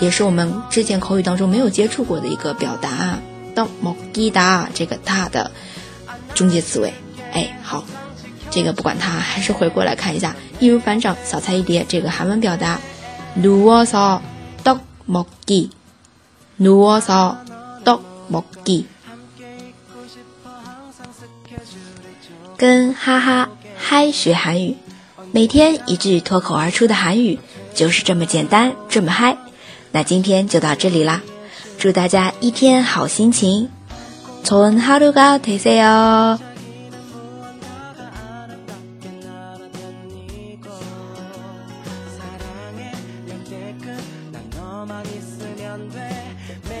[0.00, 3.18] 也是我们之前口语当中没有接触过的一个表达。
[3.54, 5.50] 떡먹기 다， 这个다的
[6.34, 6.92] 中介词尾，
[7.32, 7.84] 哎，好，
[8.50, 12.80] 这个不管它，还是回过来看一下，易如反掌，小菜一碟，这个韩文表达。
[13.40, 15.70] 누워서떡먹 기，
[16.58, 18.86] 누워서떡먹 기，
[22.56, 24.76] 跟哈哈嗨学韩语，
[25.32, 27.38] 每天一句脱口而出的韩语，
[27.74, 29.36] 就是这么简单，这么嗨。
[29.92, 31.22] 那今天就到这里啦，
[31.78, 33.68] 祝大家一天好心情，
[34.44, 36.38] 좋은하루가되세 요。
[46.49, 46.80] Man,